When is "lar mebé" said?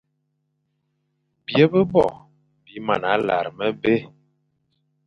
3.27-3.95